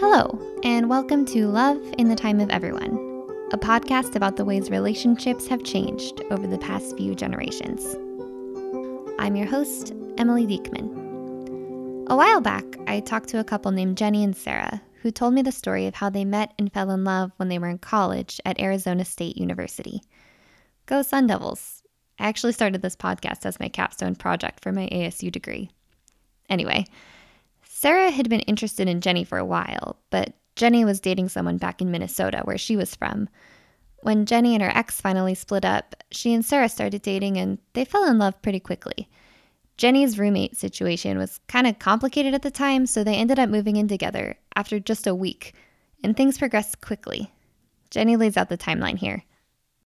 [0.00, 2.94] Hello, and welcome to Love in the Time of Everyone,
[3.52, 7.84] a podcast about the ways relationships have changed over the past few generations.
[9.18, 12.06] I'm your host, Emily Diekman.
[12.08, 15.42] A while back, I talked to a couple named Jenny and Sarah who told me
[15.42, 18.40] the story of how they met and fell in love when they were in college
[18.46, 20.00] at Arizona State University.
[20.86, 21.82] Go Sun Devils!
[22.18, 25.68] I actually started this podcast as my capstone project for my ASU degree.
[26.48, 26.86] Anyway,
[27.80, 31.80] Sarah had been interested in Jenny for a while, but Jenny was dating someone back
[31.80, 33.26] in Minnesota, where she was from.
[34.02, 37.86] When Jenny and her ex finally split up, she and Sarah started dating and they
[37.86, 39.08] fell in love pretty quickly.
[39.78, 43.76] Jenny's roommate situation was kind of complicated at the time, so they ended up moving
[43.76, 45.54] in together after just a week,
[46.04, 47.32] and things progressed quickly.
[47.88, 49.24] Jenny lays out the timeline here.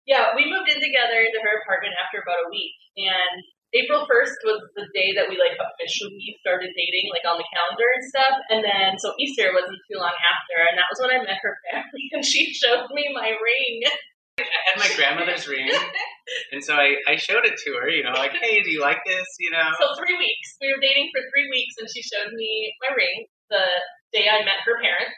[0.07, 4.37] Yeah, we moved in together into her apartment after about a week, and April 1st
[4.45, 8.35] was the day that we like officially started dating, like on the calendar and stuff.
[8.53, 11.57] And then, so Easter wasn't too long after, and that was when I met her
[11.73, 13.75] family, and she showed me my ring.
[14.37, 15.69] I had my grandmother's ring,
[16.53, 19.01] and so I, I showed it to her, you know, like, hey, do you like
[19.05, 19.25] this?
[19.37, 19.69] You know?
[19.77, 20.57] So, three weeks.
[20.57, 23.65] We were dating for three weeks, and she showed me my ring the
[24.09, 25.17] day I met her parents,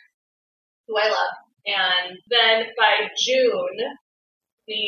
[0.87, 1.35] who I love.
[1.63, 3.77] And then by June,
[4.67, 4.83] the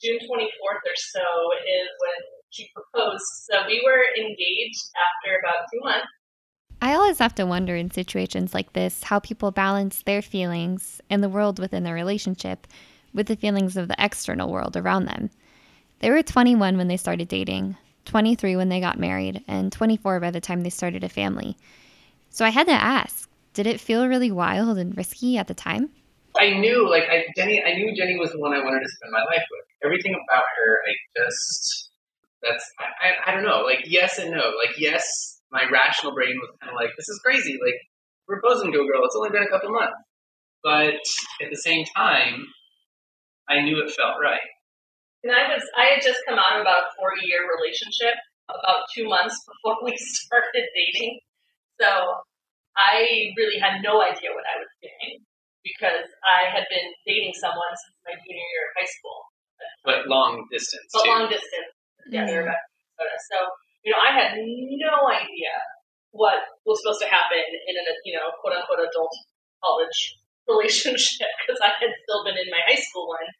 [0.00, 1.22] June 24th or so
[1.62, 2.20] is when
[2.52, 3.24] she proposed.
[3.50, 6.06] So we were engaged after about two months.
[6.80, 11.22] I always have to wonder in situations like this how people balance their feelings and
[11.22, 12.66] the world within their relationship
[13.14, 15.30] with the feelings of the external world around them.
[16.00, 20.30] They were 21 when they started dating, 23 when they got married, and 24 by
[20.30, 21.56] the time they started a family.
[22.30, 25.90] So I had to ask, did it feel really wild and risky at the time?
[26.40, 29.12] I knew, like, I, Jenny, I knew Jenny was the one I wanted to spend
[29.12, 29.64] my life with.
[29.84, 31.91] Everything about her, I just
[32.42, 36.50] that's I, I don't know like yes and no like yes my rational brain was
[36.60, 37.78] kind of like this is crazy like
[38.26, 39.96] proposing to a girl it's only been a couple months.
[40.62, 41.02] But
[41.42, 42.46] at the same time
[43.48, 44.42] i knew it felt right.
[45.22, 48.18] And i was i had just come out of about a four year relationship
[48.50, 51.20] about two months before we started dating.
[51.80, 51.88] So
[52.76, 55.22] i really had no idea what i was doing
[55.62, 59.20] because i had been dating someone since my junior year of high school.
[59.84, 61.10] But long distance but too.
[61.10, 61.70] long distance
[62.08, 62.62] yeah, back
[62.98, 63.16] Minnesota.
[63.30, 63.38] So,
[63.84, 65.54] you know, I had no idea
[66.12, 69.12] what was supposed to happen in a, you know, quote unquote adult
[69.64, 70.18] college
[70.48, 73.30] relationship because I had still been in my high school one.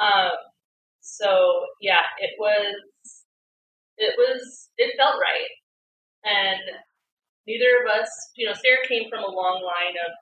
[0.00, 0.32] Um,
[1.00, 2.74] so yeah, it was,
[3.96, 5.52] it was, it felt right.
[6.24, 6.60] And
[7.46, 10.12] neither of us, you know, Sarah came from a long line of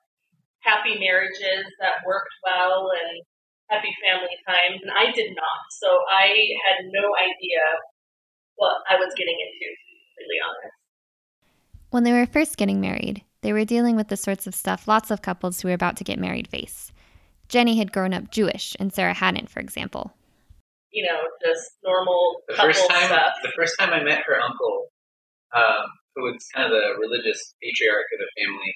[0.61, 3.23] happy marriages that worked well and
[3.69, 5.61] happy family times, and I did not.
[5.71, 6.29] So I
[6.69, 7.63] had no idea
[8.57, 10.75] what I was getting into, to be completely honest.
[11.91, 15.11] When they were first getting married, they were dealing with the sorts of stuff lots
[15.11, 16.93] of couples who were about to get married face.
[17.49, 20.13] Jenny had grown up Jewish, and Sarah hadn't, for example.
[20.91, 23.33] You know, just normal the couple first time, stuff.
[23.43, 24.89] The first time I met her uncle,
[25.55, 28.75] um, who was kind of the religious patriarch of the family,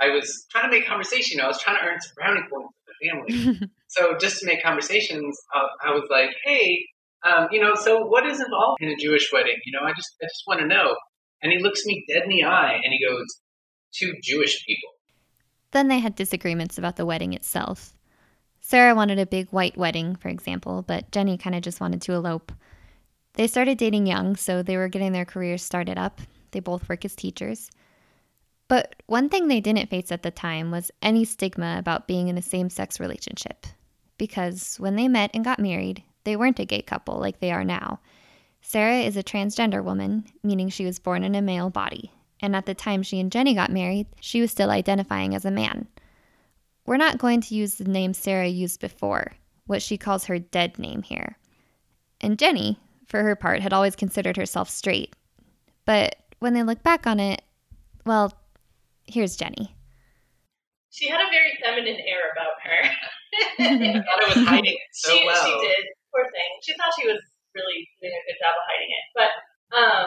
[0.00, 1.36] I was trying to make conversation.
[1.36, 3.70] You know, I was trying to earn some brownie points for the family.
[3.88, 6.86] so just to make conversations, uh, I was like, "Hey,
[7.24, 9.56] um, you know, so what is involved in a Jewish wedding?
[9.64, 10.94] You know, I just I just want to know."
[11.42, 13.26] And he looks me dead in the eye and he goes,
[13.94, 14.90] two Jewish people."
[15.72, 17.94] Then they had disagreements about the wedding itself.
[18.60, 22.12] Sarah wanted a big white wedding, for example, but Jenny kind of just wanted to
[22.12, 22.52] elope.
[23.34, 26.20] They started dating young, so they were getting their careers started up.
[26.50, 27.70] They both work as teachers.
[28.70, 32.38] But one thing they didn't face at the time was any stigma about being in
[32.38, 33.66] a same sex relationship.
[34.16, 37.64] Because when they met and got married, they weren't a gay couple like they are
[37.64, 37.98] now.
[38.62, 42.66] Sarah is a transgender woman, meaning she was born in a male body, and at
[42.66, 45.88] the time she and Jenny got married, she was still identifying as a man.
[46.86, 49.32] We're not going to use the name Sarah used before,
[49.66, 51.36] what she calls her dead name here.
[52.20, 55.16] And Jenny, for her part, had always considered herself straight.
[55.86, 57.42] But when they look back on it,
[58.06, 58.32] well,
[59.10, 59.74] Here's Jenny.
[60.90, 62.80] She had a very feminine air about her.
[63.58, 65.42] I thought I was hiding it so she, well.
[65.42, 65.82] She did.
[66.14, 66.50] Poor thing.
[66.62, 67.18] She thought she was
[67.54, 69.06] really doing a good job of hiding it.
[69.14, 69.30] But
[69.74, 70.06] um,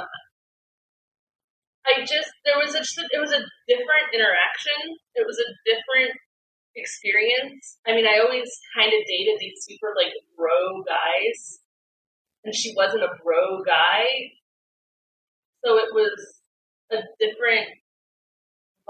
[1.83, 4.79] I just there was a, it was a different interaction.
[5.15, 6.15] It was a different
[6.75, 7.79] experience.
[7.88, 11.59] I mean, I always kind of dated these super like bro guys,
[12.44, 14.35] and she wasn't a bro guy,
[15.63, 16.39] so it was
[16.91, 17.82] a different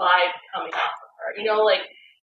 [0.00, 1.30] vibe coming off of her.
[1.38, 1.84] You know, like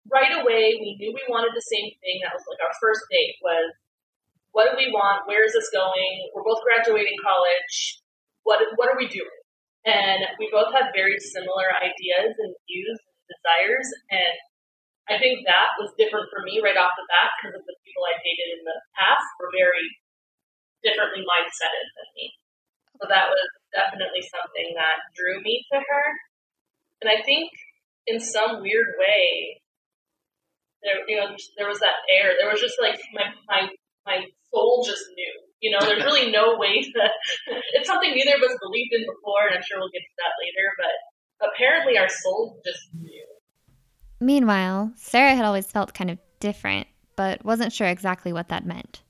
[0.09, 2.21] right away we knew we wanted the same thing.
[2.23, 3.69] That was like our first date was
[4.51, 5.29] what do we want?
[5.29, 6.13] Where is this going?
[6.33, 8.01] We're both graduating college.
[8.43, 9.39] What what are we doing?
[9.85, 14.35] And we both have very similar ideas and views and desires and
[15.09, 18.05] I think that was different for me right off the bat because of the people
[18.05, 19.89] I dated in the past were very
[20.85, 22.25] differently mindseted than me.
[23.01, 26.05] So that was definitely something that drew me to her.
[27.01, 27.49] And I think
[28.07, 29.61] in some weird way,
[30.83, 32.33] there you know there was that air.
[32.39, 33.69] There was just like my my
[34.05, 35.33] my soul just knew.
[35.61, 37.01] You know, there's really no way to.
[37.73, 40.33] it's something neither of us believed in before, and I'm sure we'll get to that
[40.39, 40.67] later.
[40.77, 43.25] But apparently, our soul just knew.
[44.21, 49.01] Meanwhile, Sarah had always felt kind of different, but wasn't sure exactly what that meant.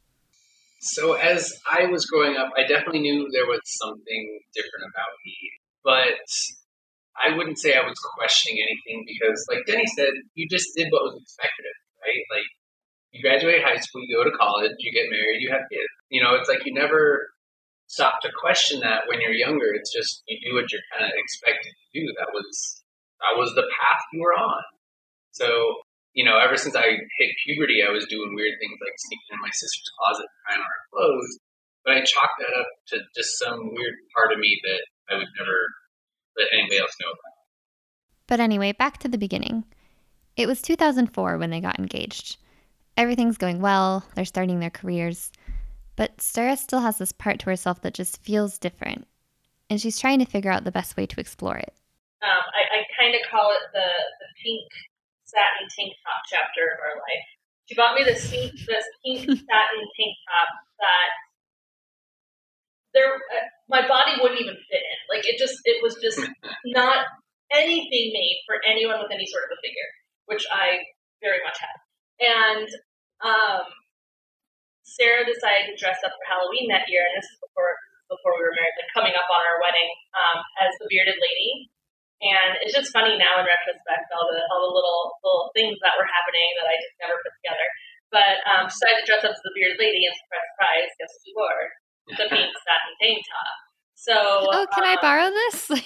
[0.82, 5.36] So, as I was growing up, I definitely knew there was something different about me,
[5.84, 6.26] but
[7.20, 11.04] I wouldn't say I was questioning anything because, like Jenny said, you just did what
[11.04, 11.68] was expected
[12.00, 12.24] right?
[12.32, 12.50] Like,
[13.12, 15.90] you graduate high school, you go to college, you get married, you have kids.
[16.10, 17.30] You know, it's like you never
[17.90, 19.74] stop to question that when you're younger.
[19.74, 22.06] It's just you do what you're kind of expected to do.
[22.22, 22.48] That was
[23.20, 24.62] that was the path you were on.
[25.34, 25.50] So,
[26.14, 29.42] you know, ever since I hit puberty, I was doing weird things like sneaking in
[29.42, 31.34] my sister's closet trying on her clothes.
[31.82, 35.34] But I chalked that up to just some weird part of me that I would
[35.34, 35.58] never
[36.40, 37.36] let anybody else know about.
[38.28, 39.66] But anyway, back to the beginning.
[40.38, 42.38] It was 2004 when they got engaged.
[42.96, 45.32] Everything's going well, they're starting their careers.
[45.96, 49.08] But Sarah still has this part to herself that just feels different.
[49.70, 51.74] And she's trying to figure out the best way to explore it.
[52.24, 54.68] Um, I, I kind of call it the, the pink
[55.26, 57.28] satin tank top chapter of our life.
[57.68, 60.50] She bought me this pink, this pink satin tank top
[60.80, 61.10] that
[62.94, 65.00] there, uh, my body wouldn't even fit in.
[65.12, 66.20] Like it just, it was just
[66.66, 67.06] not
[67.54, 69.90] anything made for anyone with any sort of a figure,
[70.26, 70.86] which I
[71.22, 71.78] very much had.
[72.20, 72.68] And
[73.24, 73.66] um,
[74.84, 77.78] Sarah decided to dress up for Halloween that year, and this is before
[78.10, 81.70] before we were married, like coming up on our wedding, um, as the bearded lady.
[82.26, 85.96] And it's just funny now in retrospect, all the all the little little things that
[85.96, 87.68] were happening that I just never put together.
[88.10, 91.14] But um, she decided to dress up as the bearded lady, and surprise, surprise, guess
[91.14, 91.66] what she wore?
[92.08, 93.58] The pink satin tank top.
[94.00, 95.70] So, oh, can um, I borrow this?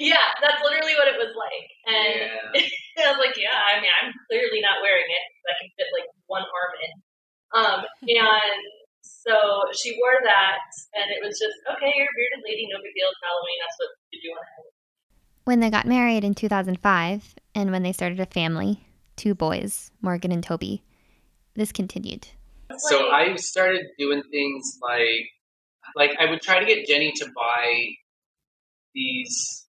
[0.00, 1.68] Like, yeah, that's literally what it was like.
[1.84, 3.04] And yeah.
[3.04, 5.26] I was like, yeah, I mean, I'm clearly not wearing it.
[5.44, 6.92] I can fit like one arm in.
[7.52, 8.60] Um, and
[9.02, 9.36] so
[9.76, 10.64] she wore that,
[10.96, 13.12] and it was just, okay, you're a bearded lady, no big deal.
[13.12, 13.58] It's Halloween.
[13.60, 14.80] That's what you do on Halloween.
[15.44, 18.86] When they got married in 2005, and when they started a family,
[19.16, 20.82] two boys, Morgan and Toby,
[21.54, 22.28] this continued.
[22.78, 25.28] So I started doing things like,
[25.96, 27.94] like I would try to get Jenny to buy
[28.94, 29.66] these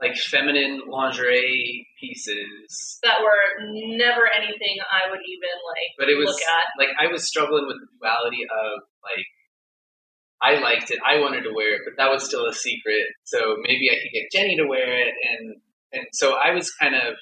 [0.00, 5.90] like feminine lingerie pieces that were never anything I would even like.
[5.98, 6.66] But it was look at.
[6.78, 9.26] like I was struggling with the duality of like
[10.40, 13.06] I liked it, I wanted to wear it, but that was still a secret.
[13.24, 15.56] So maybe I could get Jenny to wear it, and
[15.92, 17.14] and so I was kind of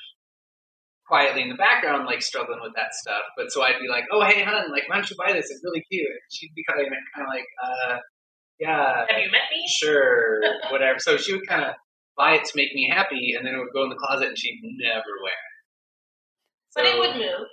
[1.06, 3.22] quietly in the background, like struggling with that stuff.
[3.36, 5.50] But so I'd be like, "Oh, hey, hon, like, why don't you buy this?
[5.50, 7.98] It's really cute." And she'd be kind of kind of like, "Uh,
[8.58, 9.64] yeah, have you met me?
[9.68, 11.74] Sure, whatever." So she would kind of
[12.16, 14.38] buy it to make me happy, and then it would go in the closet, and
[14.38, 15.54] she'd never wear it.
[16.70, 17.48] So, but it would move.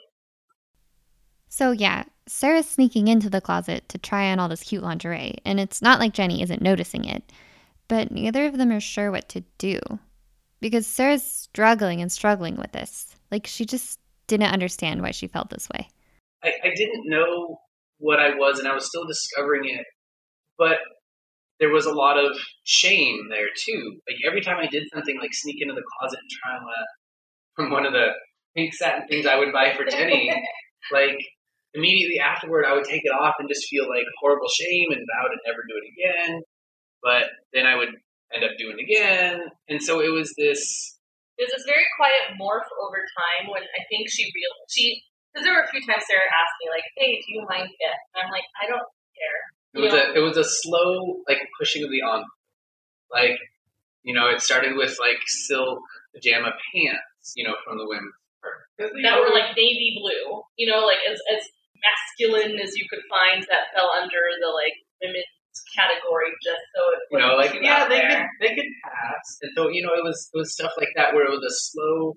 [1.49, 5.59] So yeah, Sarah's sneaking into the closet to try on all this cute lingerie, and
[5.59, 7.31] it's not like Jenny isn't noticing it,
[7.87, 9.79] but neither of them are sure what to do.
[10.59, 13.15] Because Sarah's struggling and struggling with this.
[13.33, 15.89] Like, she just didn't understand why she felt this way.
[16.43, 17.57] I, I didn't know
[17.97, 19.85] what I was, and I was still discovering it.
[20.57, 20.77] But
[21.59, 23.99] there was a lot of shame there too.
[24.07, 26.81] Like every time I did something like sneak into the closet and try on a,
[27.55, 28.09] from one of the
[28.55, 30.29] pink satin things I would buy for Jenny,
[30.91, 31.17] like
[31.73, 35.27] immediately afterward I would take it off and just feel like horrible shame and vow
[35.27, 36.41] to never do it again.
[37.01, 37.89] But then I would
[38.35, 39.41] end up doing it again.
[39.69, 40.92] And so it was this
[41.37, 45.01] There's this very quiet morph over time when I think she real she
[45.33, 47.97] because there were a few times Sarah asked me like, "Hey, do you mind it?"
[48.13, 48.85] And I'm like, "I don't
[49.17, 49.39] care."
[49.73, 52.29] It was a it was a slow like pushing of the envelope.
[53.09, 53.39] Like
[54.03, 55.79] you know, it started with like silk
[56.13, 58.13] pajama pants, you know, from the women's
[58.77, 61.41] that know, were like navy blue, you know, like as as
[61.79, 65.29] masculine as you could find that fell under the like women's
[65.75, 68.09] category just so it you know like yeah they there.
[68.09, 71.13] could they could pass and so you know it was it was stuff like that
[71.13, 72.13] where it was a slow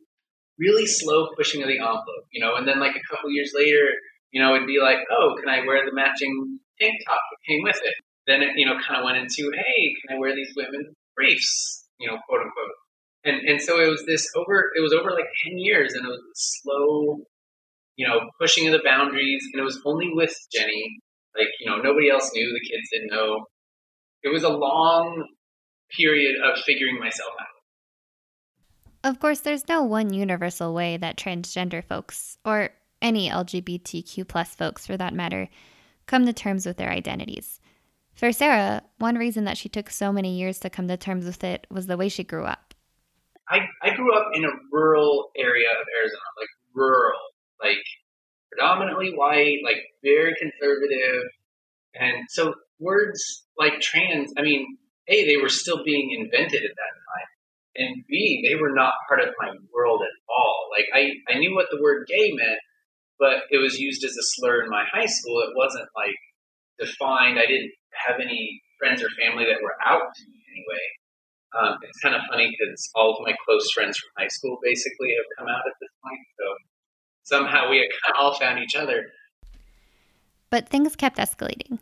[0.58, 3.92] really slow pushing of the envelope you know and then like a couple years later
[4.32, 7.62] you know it'd be like oh can i wear the matching tank top that came
[7.62, 7.94] with it.
[8.26, 11.86] Then it, you know, kind of went into, hey, can I wear these women's briefs?
[11.98, 12.76] You know, quote unquote.
[13.24, 14.70] And and so it was this over.
[14.76, 17.18] It was over like ten years, and it was slow,
[17.96, 19.42] you know, pushing of the boundaries.
[19.52, 21.00] And it was only with Jenny.
[21.38, 22.52] Like you know, nobody else knew.
[22.52, 23.46] The kids didn't know.
[24.22, 25.26] It was a long
[25.96, 27.46] period of figuring myself out.
[29.10, 34.86] Of course, there's no one universal way that transgender folks, or any LGBTQ plus folks
[34.86, 35.48] for that matter,
[36.06, 37.60] come to terms with their identities.
[38.14, 41.44] For Sarah, one reason that she took so many years to come to terms with
[41.44, 42.74] it was the way she grew up.
[43.48, 47.18] I, I grew up in a rural area of Arizona, like rural,
[47.62, 47.84] like
[48.56, 51.22] predominantly white, like very conservative.
[51.94, 56.94] And so words like trans, I mean, A, they were still being invented at that
[57.06, 57.28] time.
[57.76, 60.68] And B, they were not part of my world at all.
[60.72, 62.60] Like I, I knew what the word gay meant,
[63.18, 65.40] but it was used as a slur in my high school.
[65.40, 66.16] It wasn't like
[66.78, 67.38] defined.
[67.38, 67.72] I didn't
[68.06, 70.84] have any friends or family that were out to me anyway.
[71.56, 75.16] Um, it's kind of funny because all of my close friends from high school basically
[75.16, 76.20] have come out at this point.
[76.36, 76.44] So
[77.26, 79.08] somehow we all found each other.
[80.48, 81.80] But things kept escalating.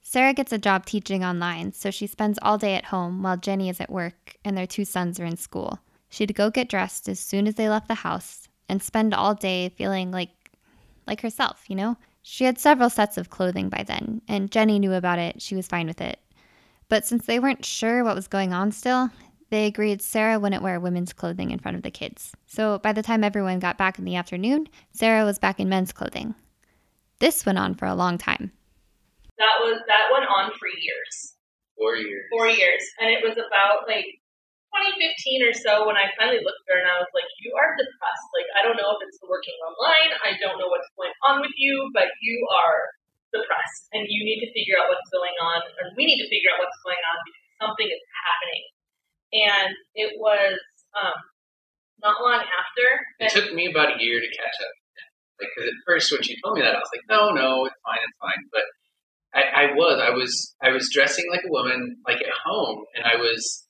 [0.00, 3.68] Sarah gets a job teaching online, so she spends all day at home while Jenny
[3.68, 5.80] is at work and their two sons are in school.
[6.08, 9.68] She'd go get dressed as soon as they left the house and spend all day
[9.70, 10.30] feeling like
[11.08, 11.96] like herself, you know?
[12.22, 15.40] She had several sets of clothing by then, and Jenny knew about it.
[15.42, 16.18] She was fine with it.
[16.88, 19.10] But since they weren't sure what was going on still,
[19.50, 22.32] they agreed Sarah wouldn't wear women's clothing in front of the kids.
[22.46, 25.92] So by the time everyone got back in the afternoon, Sarah was back in men's
[25.92, 26.34] clothing.
[27.18, 28.52] This went on for a long time.
[29.38, 31.36] That was that went on for years.
[31.76, 32.24] Four years.
[32.32, 32.82] Four years.
[33.00, 34.08] And it was about like
[34.74, 37.76] 2015 or so when I finally looked at her and I was like, You are
[37.76, 38.28] depressed.
[38.34, 40.10] Like, I don't know if it's the working online.
[40.24, 42.92] I don't know what's going on with you, but you are
[43.32, 43.92] depressed.
[43.92, 45.60] And you need to figure out what's going on.
[45.80, 48.64] And we need to figure out what's going on because something is happening.
[49.36, 50.58] And it was
[50.96, 51.18] um,
[52.02, 52.86] not long after.
[53.20, 54.74] It took me about a year to catch up.
[55.40, 57.76] Like, because at first when she told me that, I was like, No, no, it's
[57.84, 58.42] fine, it's fine.
[58.52, 58.64] But
[59.36, 63.04] I, I was, I was, I was dressing like a woman, like at home, and
[63.04, 63.66] I was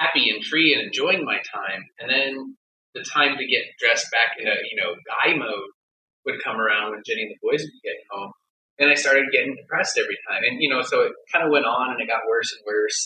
[0.00, 1.84] happy and free and enjoying my time.
[2.00, 2.56] And then
[2.94, 5.70] the time to get dressed back into, you know, guy mode
[6.24, 8.32] would come around when Jenny and the boys would get home.
[8.80, 10.40] And I started getting depressed every time.
[10.48, 13.04] And, you know, so it kind of went on and it got worse and worse.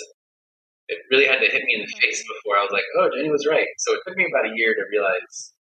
[0.89, 2.01] It really had to hit me in the mm-hmm.
[2.01, 3.67] face before I was like, oh, Jenny was right.
[3.79, 5.53] So it took me about a year to realize,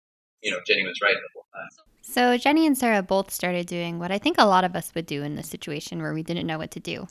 [0.42, 1.70] you know, Jenny was right the whole time.
[2.02, 5.06] So Jenny and Sarah both started doing what I think a lot of us would
[5.06, 7.06] do in this situation where we didn't know what to do.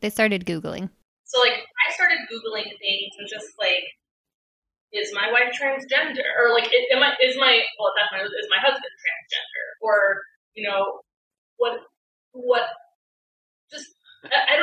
[0.00, 0.90] They started Googling.
[1.24, 3.84] So, like, I started Googling things and just like,
[4.92, 6.24] is my wife transgender?
[6.40, 9.66] Or like, am I, is my, well, that's my, is my husband transgender?
[9.82, 10.22] Or,
[10.54, 11.00] you know,
[11.58, 11.80] what,
[12.32, 12.77] what, just, I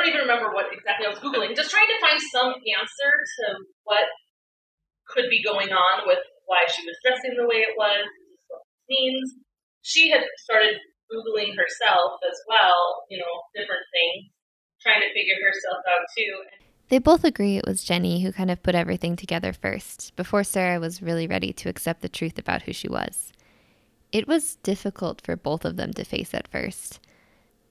[0.06, 1.56] don't even remember what exactly I was Googling.
[1.56, 4.06] Just trying to find some answer to what
[5.08, 8.06] could be going on with why she was dressing the way it was,
[8.46, 9.34] what it means
[9.82, 10.78] she had started
[11.10, 14.30] Googling herself as well, you know, different things,
[14.82, 16.42] trying to figure herself out too.
[16.88, 20.78] They both agree it was Jenny who kind of put everything together first, before Sarah
[20.78, 23.32] was really ready to accept the truth about who she was.
[24.12, 27.00] It was difficult for both of them to face at first.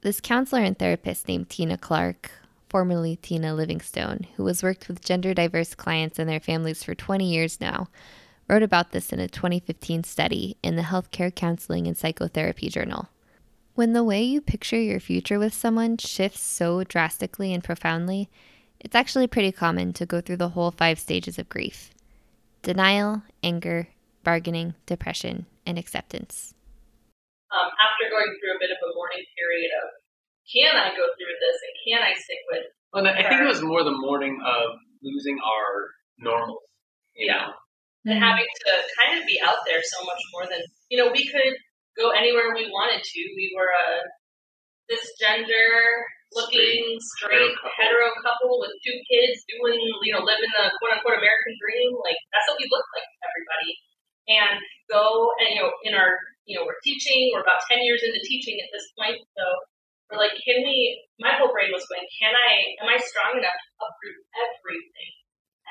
[0.05, 2.29] This counselor and therapist named Tina Clark,
[2.69, 7.25] formerly Tina Livingstone, who has worked with gender diverse clients and their families for 20
[7.27, 7.87] years now,
[8.47, 13.09] wrote about this in a 2015 study in the Healthcare Counseling and Psychotherapy Journal.
[13.73, 18.29] When the way you picture your future with someone shifts so drastically and profoundly,
[18.79, 21.89] it's actually pretty common to go through the whole five stages of grief
[22.61, 23.87] denial, anger,
[24.23, 26.53] bargaining, depression, and acceptance.
[27.55, 29.87] Um, after going through a bit of a mourning period of,
[30.51, 32.67] can I go through this and can I stick with?
[32.91, 36.59] Well, I think it was more the mourning of losing our normals.
[37.15, 37.47] yeah.
[37.47, 37.63] Know?
[38.05, 38.71] and having to
[39.01, 40.61] kind of be out there so much more than
[40.93, 41.57] you know we could
[41.97, 43.19] go anywhere we wanted to.
[43.33, 43.89] We were a
[44.85, 48.21] cisgender looking straight, straight hetero, couple.
[48.21, 48.53] hetero, couple.
[48.61, 51.97] with two kids doing you know living the quote unquote American dream.
[52.05, 53.71] Like that's what we looked like to everybody.
[54.25, 56.13] And go and you know in our
[56.45, 57.33] you know we're teaching.
[57.33, 59.43] We're about ten years into teaching at this point, so
[60.09, 61.01] we're like, can we?
[61.17, 62.77] My whole brain was going, can I?
[62.81, 65.13] Am I strong enough to uproot everything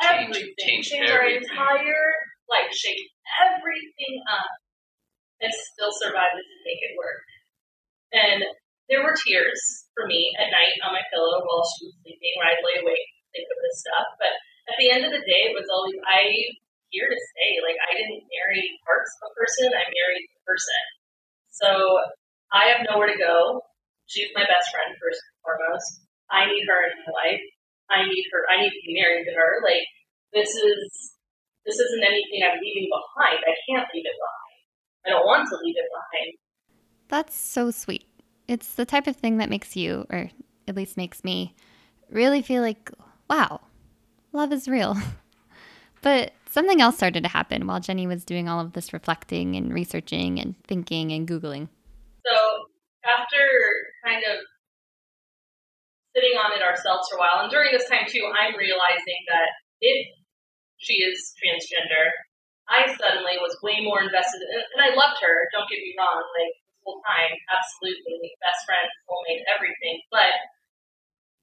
[0.03, 2.07] everything, change, change our entire
[2.51, 2.99] life, shake
[3.47, 4.51] everything up,
[5.41, 7.23] and still survive it to make it work.
[8.15, 8.41] And
[8.91, 12.51] there were tears for me at night on my pillow while she was sleeping, where
[12.51, 14.07] I'd lay awake and think of this stuff.
[14.19, 14.35] But
[14.71, 16.23] at the end of the day, it was always I
[16.95, 17.59] here to stay.
[17.67, 20.83] Like I didn't marry parts of a person, I married the person.
[21.51, 21.69] So
[22.55, 23.67] I have nowhere to go.
[24.07, 26.07] She's my best friend first and foremost.
[26.31, 27.45] I need her in my life.
[27.91, 28.47] I need her.
[28.47, 29.59] I need to be married to her.
[29.67, 29.85] Like
[30.31, 30.81] this is
[31.67, 33.43] this isn't anything I'm leaving behind.
[33.43, 34.59] I can't leave it behind.
[35.07, 36.31] I don't want to leave it behind.
[37.09, 38.07] That's so sweet.
[38.49, 40.31] It's the type of thing that makes you, or
[40.69, 41.55] at least makes me,
[42.11, 42.91] really feel like,
[43.29, 43.61] wow,
[44.33, 44.97] love is real.
[46.03, 49.75] but something else started to happen while Jenny was doing all of this reflecting and
[49.75, 51.67] researching and thinking and Googling.
[52.23, 52.35] So
[53.03, 53.43] after
[54.07, 54.39] kind of
[56.15, 59.51] sitting on it ourselves for a while, and during this time too, I'm realizing that
[59.83, 60.07] if
[60.79, 62.15] she is transgender,
[62.71, 66.23] I suddenly was way more invested in and I loved her, don't get me wrong,
[66.39, 69.99] like this whole time, absolutely, best friend, soulmate, everything.
[70.15, 70.39] But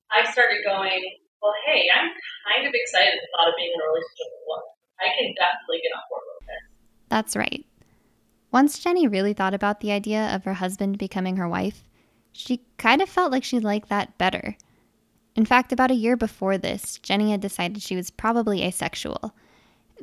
[0.07, 1.03] I started going,
[1.43, 2.15] well, hey, I'm
[2.47, 4.71] kind of excited at the thought of being in a relationship with a woman.
[5.01, 6.63] I can definitely get on board with this.
[7.09, 7.65] That's right.
[8.51, 11.83] Once Jenny really thought about the idea of her husband becoming her wife,
[12.31, 14.55] she kind of felt like she liked that better.
[15.35, 19.33] In fact, about a year before this, Jenny had decided she was probably asexual.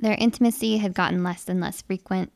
[0.00, 2.32] Their intimacy had gotten less and less frequent.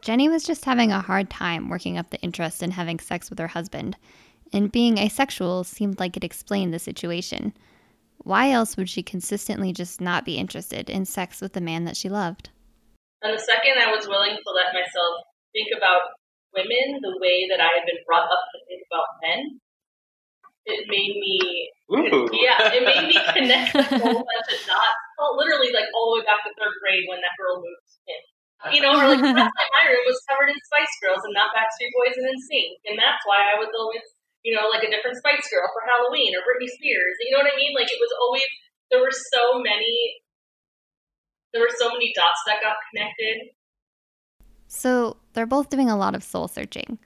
[0.00, 3.38] Jenny was just having a hard time working up the interest in having sex with
[3.38, 3.96] her husband,
[4.52, 7.52] and being asexual seemed like it explained the situation.
[8.24, 11.96] Why else would she consistently just not be interested in sex with the man that
[11.96, 12.50] she loved?
[13.22, 15.14] And the second I was willing to let myself
[15.52, 16.16] think about
[16.56, 19.40] women the way that I had been brought up to think about men,
[20.64, 21.36] it made me
[21.92, 22.32] Ooh.
[22.32, 25.00] yeah, it made me connect a whole bunch of dots.
[25.20, 28.22] Well, literally like all the way back to third grade when that girl moved in.
[28.72, 31.52] You know, or like that's why my room was covered in Spice Girls and not
[31.52, 34.00] Backstreet Boys and NSYNC, and that's why I was always,
[34.44, 37.16] you know, like a different Spice Girl for Halloween or Britney Spears.
[37.24, 37.74] You know what I mean?
[37.74, 38.48] Like it was always
[38.90, 40.22] there were so many,
[41.52, 43.50] there were so many dots that got connected.
[44.68, 46.98] So they're both doing a lot of soul searching.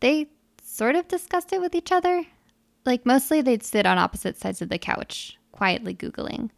[0.00, 0.28] They
[0.62, 2.24] sort of discussed it with each other,
[2.84, 6.50] like, mostly they'd sit on opposite sides of the couch, quietly Googling.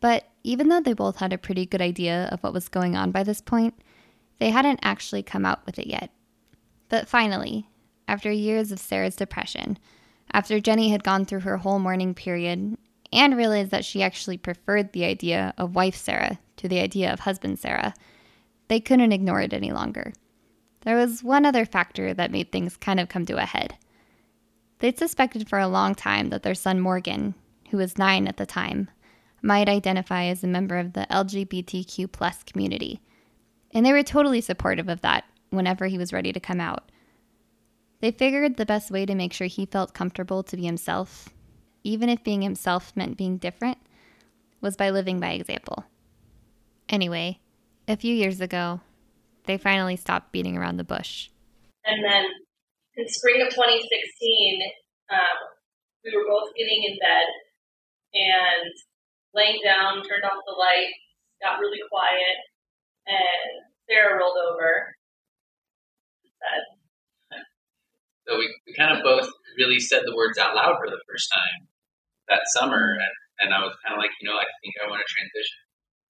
[0.00, 3.10] But even though they both had a pretty good idea of what was going on
[3.10, 3.74] by this point,
[4.38, 6.10] they hadn't actually come out with it yet.
[6.88, 7.68] But finally,
[8.08, 9.78] after years of Sarah's depression,
[10.32, 12.76] after Jenny had gone through her whole mourning period
[13.12, 17.20] and realized that she actually preferred the idea of wife Sarah to the idea of
[17.20, 17.94] husband Sarah,
[18.68, 20.12] they couldn't ignore it any longer.
[20.82, 23.76] There was one other factor that made things kind of come to a head.
[24.78, 27.34] They'd suspected for a long time that their son Morgan,
[27.70, 28.88] who was nine at the time,
[29.42, 33.00] might identify as a member of the LGBTQ plus community.
[33.72, 36.90] And they were totally supportive of that whenever he was ready to come out.
[38.00, 41.28] They figured the best way to make sure he felt comfortable to be himself,
[41.82, 43.78] even if being himself meant being different,
[44.60, 45.84] was by living by example.
[46.88, 47.40] Anyway,
[47.88, 48.80] a few years ago,
[49.44, 51.28] they finally stopped beating around the bush.
[51.84, 52.26] And then
[52.96, 54.62] in spring of 2016,
[55.10, 55.38] um,
[56.04, 57.26] we were both getting in bed
[58.14, 58.72] and
[59.34, 60.92] laying down, turned off the light,
[61.42, 62.36] got really quiet,
[63.06, 64.94] and Sarah rolled over
[66.24, 66.77] and said,
[68.28, 71.32] So we, we kind of both really said the words out loud for the first
[71.32, 71.66] time
[72.28, 75.00] that summer, and, and I was kind of like, you know, I think I want
[75.00, 75.58] to transition.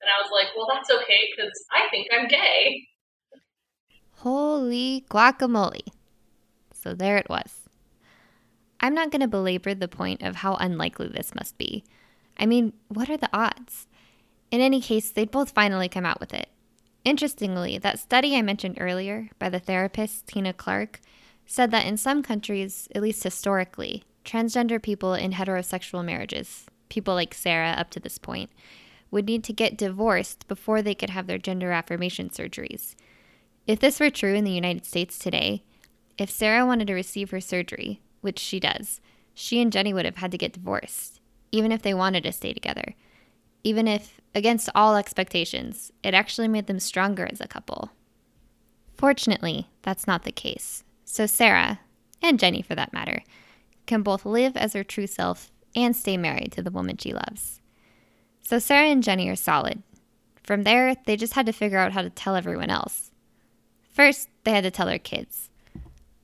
[0.03, 2.87] And I was like, well, that's okay because I think I'm gay.
[4.17, 5.87] Holy guacamole.
[6.73, 7.69] So there it was.
[8.81, 11.85] I'm not going to belabor the point of how unlikely this must be.
[12.37, 13.87] I mean, what are the odds?
[14.51, 16.49] In any case, they'd both finally come out with it.
[17.05, 21.01] Interestingly, that study I mentioned earlier by the therapist Tina Clark
[21.51, 27.33] said that in some countries, at least historically, transgender people in heterosexual marriages, people like
[27.33, 28.51] Sarah up to this point,
[29.11, 32.95] would need to get divorced before they could have their gender affirmation surgeries.
[33.67, 35.63] If this were true in the United States today,
[36.19, 39.01] if Sarah wanted to receive her surgery, which she does,
[39.33, 41.19] she and Jenny would have had to get divorced,
[41.51, 42.95] even if they wanted to stay together.
[43.65, 47.91] Even if, against all expectations, it actually made them stronger as a couple.
[48.99, 50.85] Fortunately, that's not the case.
[51.11, 51.81] So Sarah,
[52.21, 53.23] and Jenny for that matter,
[53.87, 57.61] can both live as her true self and stay married to the woman she loves.
[58.43, 59.83] So Sarah and Jenny are solid.
[60.43, 63.11] From there, they just had to figure out how to tell everyone else.
[63.91, 65.49] First, they had to tell their kids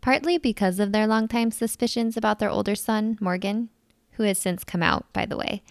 [0.05, 3.71] partly because of their longtime suspicions about their older son, Morgan,
[4.13, 5.63] who has since come out, by the way.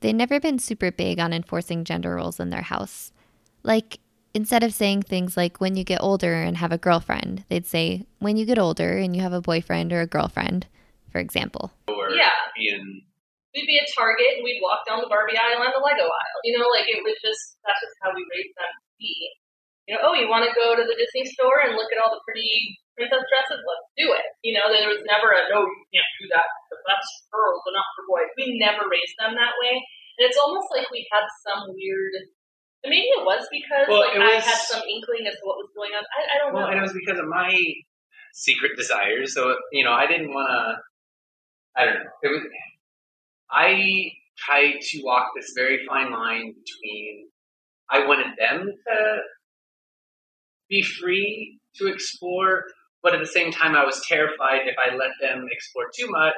[0.00, 3.12] They'd never been super big on enforcing gender roles in their house.
[3.62, 3.98] Like,
[4.36, 8.04] instead of saying things like, when you get older and have a girlfriend, they'd say,
[8.20, 10.68] when you get older and you have a boyfriend or a girlfriend,
[11.10, 11.72] for example.
[11.88, 12.36] Or Yeah.
[12.54, 13.02] being,
[13.56, 16.40] We'd be at Target and we'd walk down the Barbie aisle and the Lego aisle.
[16.44, 19.16] You know, like it was just, that's just how we raised them to be.
[19.88, 22.12] You know, oh, you want to go to the Disney store and look at all
[22.12, 23.64] the pretty princess dresses?
[23.64, 24.28] Let's do it.
[24.44, 26.44] You know, there was never a, no, you can't do that.
[26.68, 28.28] because That's for girls and not for boys.
[28.36, 29.80] We never raised them that way.
[30.20, 32.28] And it's almost like we had some weird, and
[32.88, 35.70] maybe it was because Well, like it I had some inkling as to what was
[35.74, 36.02] going on.
[36.04, 36.70] I, I don't well, know.
[36.70, 37.52] and it was because of my
[38.32, 39.34] secret desires.
[39.34, 42.10] So, you know, I didn't want to, I don't know.
[42.22, 42.42] It was,
[43.50, 47.28] I tried to walk this very fine line between
[47.90, 49.16] I wanted them to
[50.68, 52.64] be free to explore,
[53.02, 56.34] but at the same time, I was terrified if I let them explore too much,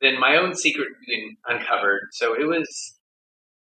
[0.00, 2.08] then my own secret would be uncovered.
[2.12, 2.98] So it was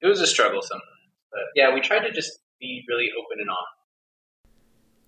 [0.02, 0.95] it was a struggle sometimes.
[1.36, 3.76] But yeah, we tried to just be really open and honest.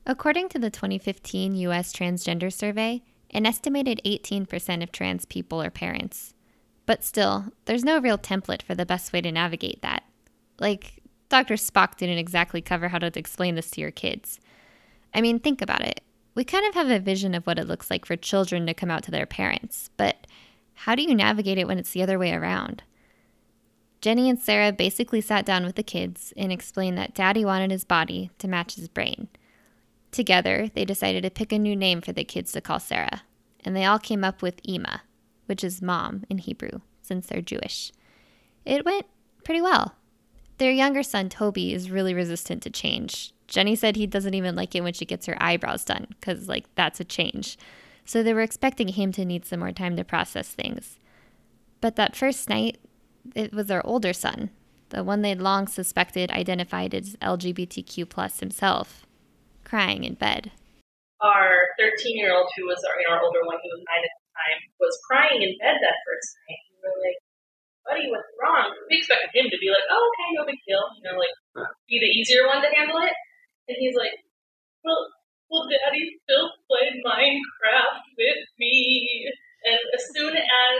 [0.06, 6.34] According to the 2015 US Transgender Survey, an estimated 18% of trans people are parents.
[6.86, 10.04] But still, there's no real template for the best way to navigate that.
[10.60, 11.56] Like, Dr.
[11.56, 14.40] Spock didn't exactly cover how to explain this to your kids.
[15.14, 16.02] I mean, think about it.
[16.36, 18.92] We kind of have a vision of what it looks like for children to come
[18.92, 20.28] out to their parents, but
[20.74, 22.84] how do you navigate it when it's the other way around?
[24.02, 27.84] Jenny and Sarah basically sat down with the kids and explained that Daddy wanted his
[27.84, 29.28] body to match his brain.
[30.12, 33.24] Together, they decided to pick a new name for the kids to call Sarah,
[33.66, 35.02] and they all came up with Ima,
[35.48, 37.92] which is mom in Hebrew, since they're Jewish.
[38.66, 39.06] It went
[39.44, 39.96] pretty well.
[40.58, 43.34] Their younger son, Toby, is really resistant to change.
[43.48, 46.66] Jenny said he doesn't even like it when she gets her eyebrows done, because, like,
[46.76, 47.58] that's a change.
[48.06, 50.98] So they were expecting him to need some more time to process things.
[51.82, 52.78] But that first night,
[53.36, 54.50] it was their older son,
[54.90, 59.06] the one they'd long suspected identified as LGBTQ plus himself,
[59.64, 60.52] crying in bed.
[61.22, 64.06] Our 13 year old, who was our, you know, our older one, who was nine
[64.06, 66.64] at the time, was crying in bed that first night.
[66.70, 67.20] We were like,
[67.88, 68.70] buddy, what's wrong?
[68.92, 70.84] We expected him to be like, oh, okay, no big deal.
[71.00, 71.36] You know, like,
[71.90, 73.16] be the easier one to handle it.
[73.68, 74.14] And he's like,
[74.86, 75.10] well,
[75.50, 79.32] well, daddy still played Minecraft with me.
[79.64, 80.76] And as soon as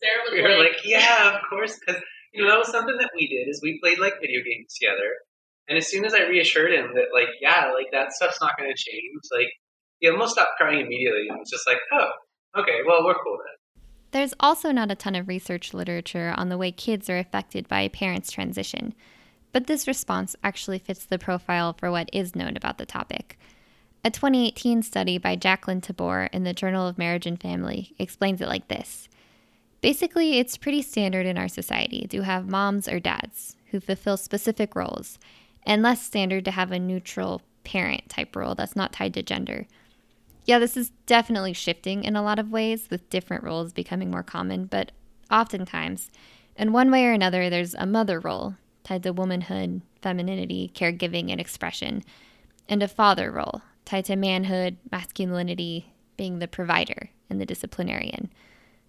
[0.00, 2.00] Sarah was we were like, like yeah, of course, because
[2.32, 5.10] you know that was something that we did is we played like video games together.
[5.68, 8.70] And as soon as I reassured him that like, yeah, like that stuff's not going
[8.70, 9.52] to change, like
[10.00, 12.10] he almost stopped crying immediately and was just like, oh,
[12.60, 13.82] okay, well we're cool then.
[14.10, 17.80] There's also not a ton of research literature on the way kids are affected by
[17.80, 18.94] a parent's transition,
[19.52, 23.38] but this response actually fits the profile for what is known about the topic.
[24.04, 28.48] A 2018 study by Jacqueline Tabor in the Journal of Marriage and Family explains it
[28.48, 29.08] like this
[29.80, 34.74] Basically, it's pretty standard in our society to have moms or dads who fulfill specific
[34.74, 35.18] roles,
[35.64, 39.66] and less standard to have a neutral parent type role that's not tied to gender.
[40.46, 44.22] Yeah, this is definitely shifting in a lot of ways, with different roles becoming more
[44.22, 44.92] common, but
[45.30, 46.10] oftentimes,
[46.56, 51.40] in one way or another, there's a mother role tied to womanhood, femininity, caregiving, and
[51.40, 52.02] expression,
[52.68, 58.30] and a father role tied to manhood, masculinity, being the provider, and the disciplinarian.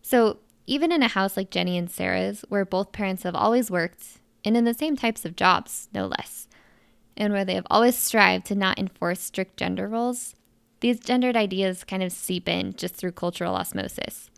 [0.01, 4.19] So even in a house like Jenny and Sarah's, where both parents have always worked,
[4.45, 6.47] and in the same types of jobs, no less,
[7.17, 10.35] and where they have always strived to not enforce strict gender roles,
[10.81, 14.29] these gendered ideas kind of seep in just through cultural osmosis.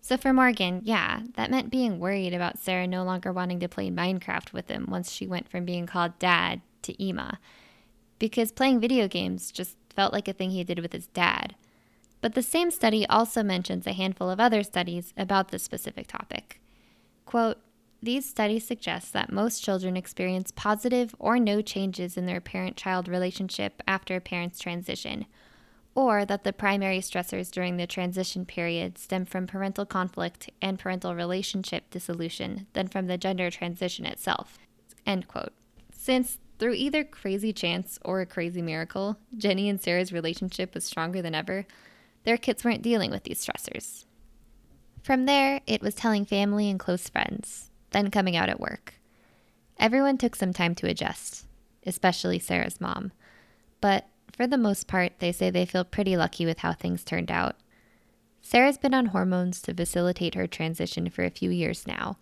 [0.00, 3.90] So for Morgan, yeah, that meant being worried about Sarah no longer wanting to play
[3.90, 7.40] Minecraft with him once she went from being called dad to Ima.
[8.20, 11.56] Because playing video games just felt like a thing he did with his dad.
[12.20, 16.60] But the same study also mentions a handful of other studies about this specific topic.
[17.24, 17.58] Quote,
[18.02, 23.08] these studies suggest that most children experience positive or no changes in their parent child
[23.08, 25.26] relationship after a parent's transition,
[25.94, 31.14] or that the primary stressors during the transition period stem from parental conflict and parental
[31.14, 34.58] relationship dissolution than from the gender transition itself.
[35.06, 35.52] End quote.
[35.90, 41.22] Since through either crazy chance or a crazy miracle, Jenny and Sarah's relationship was stronger
[41.22, 41.66] than ever,
[42.26, 44.04] their kids weren't dealing with these stressors.
[45.00, 48.94] From there, it was telling family and close friends, then coming out at work.
[49.78, 51.46] Everyone took some time to adjust,
[51.86, 53.12] especially Sarah's mom.
[53.80, 57.30] But for the most part, they say they feel pretty lucky with how things turned
[57.30, 57.54] out.
[58.42, 62.18] Sarah's been on hormones to facilitate her transition for a few years now.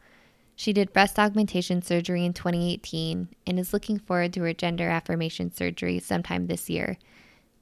[0.54, 5.50] She did breast augmentation surgery in 2018 and is looking forward to her gender affirmation
[5.50, 6.98] surgery sometime this year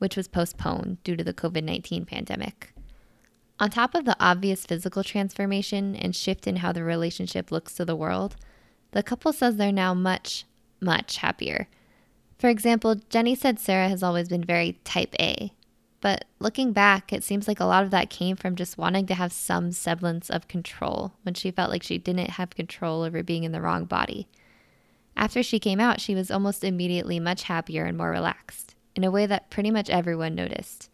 [0.02, 2.74] which was postponed due to the COVID 19 pandemic.
[3.60, 7.84] On top of the obvious physical transformation and shift in how the relationship looks to
[7.84, 8.34] the world,
[8.90, 10.44] the couple says they're now much,
[10.80, 11.68] much happier.
[12.36, 15.52] For example, Jenny said Sarah has always been very type A,
[16.00, 19.14] but looking back, it seems like a lot of that came from just wanting to
[19.14, 23.44] have some semblance of control when she felt like she didn't have control over being
[23.44, 24.26] in the wrong body.
[25.16, 29.10] After she came out, she was almost immediately much happier and more relaxed in a
[29.10, 30.90] way that pretty much everyone noticed.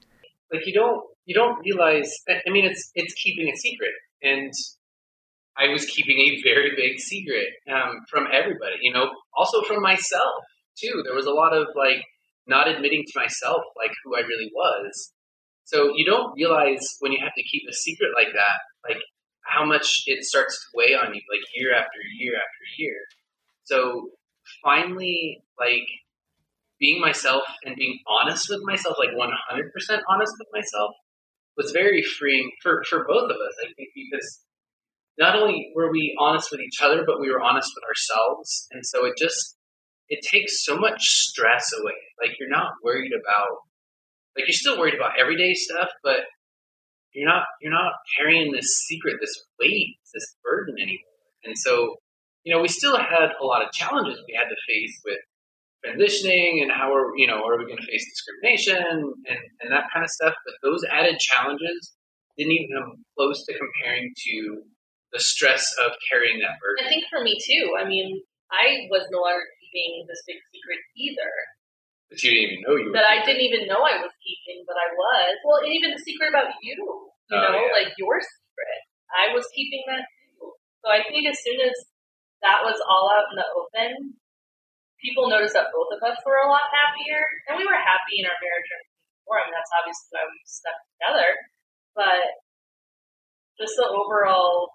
[0.53, 2.11] Like you don't you don't realize.
[2.29, 4.53] I mean, it's it's keeping a secret, and
[5.57, 8.77] I was keeping a very big secret um, from everybody.
[8.81, 10.45] You know, also from myself
[10.79, 11.03] too.
[11.05, 12.03] There was a lot of like
[12.47, 15.13] not admitting to myself like who I really was.
[15.65, 18.59] So you don't realize when you have to keep a secret like that,
[18.89, 19.03] like
[19.45, 22.97] how much it starts to weigh on you, like year after year after year.
[23.65, 24.09] So
[24.65, 25.87] finally like
[26.81, 30.95] being myself and being honest with myself, like 100% honest with myself,
[31.57, 34.41] was very freeing for, for both of us, I think, because
[35.19, 38.69] not only were we honest with each other, but we were honest with ourselves.
[38.71, 39.57] And so it just,
[40.09, 41.99] it takes so much stress away.
[42.23, 43.59] Like you're not worried about,
[44.37, 46.21] like you're still worried about everyday stuff, but
[47.13, 51.19] you're not, you're not carrying this secret, this weight, this burden anymore.
[51.43, 51.97] And so,
[52.45, 55.19] you know, we still had a lot of challenges we had to face with
[55.85, 59.87] transitioning and how are you know are we going to face discrimination and, and that
[59.95, 61.95] kind of stuff but those added challenges
[62.37, 64.63] didn't even come close to comparing to
[65.11, 66.85] the stress of carrying that burden.
[66.85, 68.19] I think for me too i mean
[68.51, 71.33] i was no longer keeping this big secret either.
[72.11, 74.75] That you didn't even know you that i didn't even know i was keeping but
[74.75, 75.35] i was.
[75.47, 77.77] Well and even the secret about you you oh, know yeah.
[77.77, 78.81] like your secret.
[79.15, 80.59] I was keeping that too.
[80.83, 81.77] So i think as soon as
[82.43, 84.19] that was all out in the open
[85.03, 88.27] people noticed that both of us were a lot happier, and we were happy in
[88.27, 88.69] our marriage
[89.29, 89.45] before.
[89.45, 91.29] Mean, that's obviously why we stuck together.
[91.95, 92.23] But
[93.59, 94.71] just the overall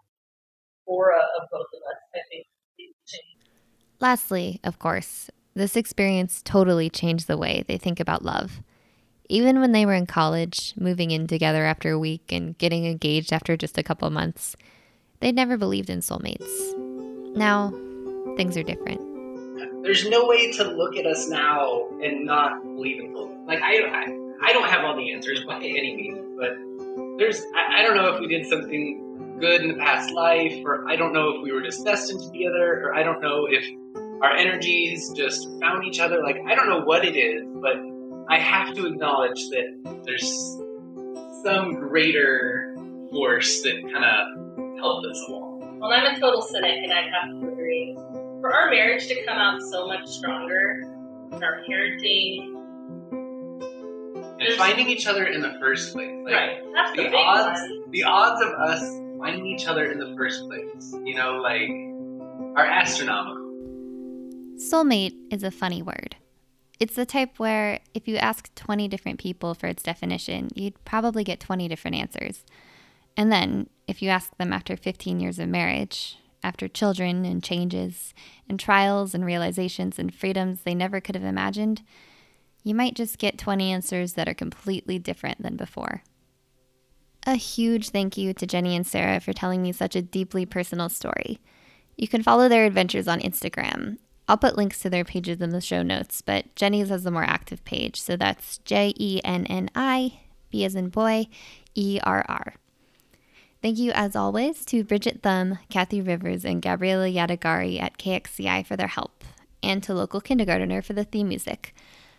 [0.85, 2.47] aura of both of us, I think,
[3.07, 3.47] changed.
[3.99, 8.61] Lastly, of course, this experience totally changed the way they think about love.
[9.29, 13.31] Even when they were in college, moving in together after a week and getting engaged
[13.31, 14.55] after just a couple months,
[15.21, 16.49] they'd never believed in soulmates.
[17.35, 17.71] Now,
[18.35, 19.12] things are different
[19.83, 23.13] there's no way to look at us now and not believe in.
[23.45, 24.03] Like I, I,
[24.41, 26.51] I don't have all the answers by any means, but
[27.17, 30.87] there's I, I, don't know if we did something good in the past life, or
[30.87, 33.47] I don't know if we were just destined to be together, or I don't know
[33.49, 33.65] if
[34.21, 36.21] our energies just found each other.
[36.23, 37.75] Like I don't know what it is, but
[38.29, 40.57] I have to acknowledge that there's
[41.43, 42.75] some greater
[43.11, 45.79] force that kind of helped us along.
[45.79, 47.97] Well, I'm a total cynic, and I have to agree
[48.43, 50.83] for our marriage to come out so much stronger,
[51.31, 52.53] our parenting,
[54.37, 56.11] and finding each other in the first place.
[56.25, 56.63] Like, right.
[56.73, 57.61] That's the, the odds.
[57.61, 57.91] One.
[57.91, 58.81] The odds of us
[59.17, 61.69] finding each other in the first place, you know, like,
[62.57, 63.49] are astronomical.
[64.57, 66.17] Soulmate is a funny word.
[66.81, 71.23] It's the type where if you ask 20 different people for its definition, you'd probably
[71.23, 72.43] get 20 different answers.
[73.15, 78.13] And then, if you ask them after 15 years of marriage, after children and changes
[78.47, 81.81] and trials and realizations and freedoms they never could have imagined,
[82.63, 86.03] you might just get 20 answers that are completely different than before.
[87.25, 90.89] A huge thank you to Jenny and Sarah for telling me such a deeply personal
[90.89, 91.39] story.
[91.97, 93.97] You can follow their adventures on Instagram.
[94.27, 97.23] I'll put links to their pages in the show notes, but Jenny's has the more
[97.23, 101.27] active page, so that's J E N N I, B as in boy,
[101.75, 102.55] E R R.
[103.63, 108.75] Thank you, as always, to Bridget Thumb, Kathy Rivers, and Gabriela Yadagari at KXCI for
[108.75, 109.23] their help,
[109.63, 111.73] and to Local Kindergartner for the theme music.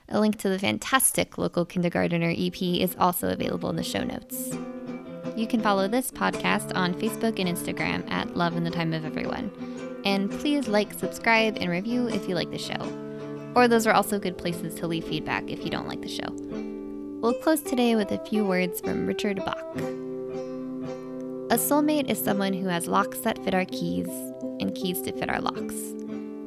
[0.08, 4.56] A link to the fantastic Local Kindergartner EP is also available in the show notes.
[5.36, 9.04] You can follow this podcast on Facebook and Instagram at Love in the Time of
[9.04, 9.50] Everyone.
[10.06, 13.52] And please like, subscribe, and review if you like the show.
[13.54, 16.30] Or those are also good places to leave feedback if you don't like the show.
[17.20, 20.13] We'll close today with a few words from Richard Bach.
[21.50, 24.08] A soulmate is someone who has locks that fit our keys
[24.60, 25.74] and keys to fit our locks.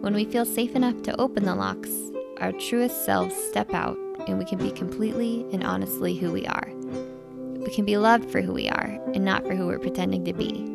[0.01, 1.91] When we feel safe enough to open the locks,
[2.39, 3.95] our truest selves step out
[4.27, 6.71] and we can be completely and honestly who we are.
[7.59, 10.33] We can be loved for who we are and not for who we're pretending to
[10.33, 10.65] be.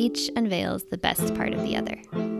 [0.00, 2.39] Each unveils the best part of the other.